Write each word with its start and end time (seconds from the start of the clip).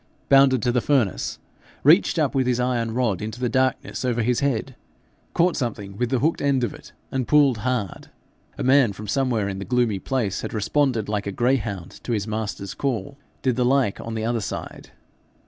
bounded 0.29 0.63
to 0.63 0.71
the 0.71 0.81
furnace, 0.81 1.37
reached 1.83 2.17
up 2.17 2.33
with 2.33 2.47
his 2.47 2.59
iron 2.59 2.91
rod 2.91 3.21
into 3.21 3.39
the 3.39 3.47
darkness 3.47 4.03
over 4.03 4.23
his 4.23 4.39
head, 4.39 4.75
caught 5.35 5.55
something 5.55 5.95
with 5.95 6.09
the 6.09 6.17
hooked 6.17 6.41
end 6.41 6.63
of 6.63 6.73
it, 6.73 6.91
and 7.11 7.27
pulled 7.27 7.59
hard. 7.59 8.09
A 8.57 8.63
man 8.63 8.89
who 8.89 8.93
from 8.93 9.07
somewhere 9.07 9.47
in 9.47 9.59
the 9.59 9.63
gloomy 9.63 9.99
place 9.99 10.41
had 10.41 10.55
responded 10.55 11.07
like 11.07 11.27
a 11.27 11.31
greyhound 11.31 11.99
to 12.03 12.13
his 12.13 12.25
master's 12.27 12.73
call, 12.73 13.15
did 13.43 13.55
the 13.57 13.63
like 13.63 14.01
on 14.01 14.15
the 14.15 14.25
other 14.25 14.41
side. 14.41 14.89